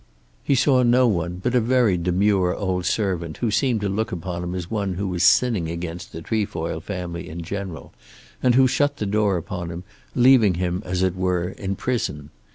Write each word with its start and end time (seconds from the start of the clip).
He 0.43 0.55
saw 0.55 0.81
no 0.81 1.07
one 1.07 1.39
but 1.43 1.53
a 1.53 1.61
very 1.61 1.95
demure 1.95 2.55
old 2.55 2.87
servant 2.87 3.37
who 3.37 3.51
seemed 3.51 3.81
to 3.81 3.87
look 3.87 4.11
upon 4.11 4.41
him 4.43 4.55
as 4.55 4.71
one 4.71 4.95
who 4.95 5.07
was 5.07 5.21
sinning 5.21 5.69
against 5.69 6.11
the 6.11 6.23
Trefoil 6.23 6.79
family 6.79 7.29
in 7.29 7.43
general, 7.43 7.93
and 8.41 8.55
who 8.55 8.65
shut 8.67 8.97
the 8.97 9.05
door 9.05 9.37
upon 9.37 9.69
him, 9.69 9.83
leaving 10.15 10.55
him 10.55 10.81
as 10.83 11.03
it 11.03 11.15
were 11.15 11.49
in 11.49 11.75
prison. 11.75 12.31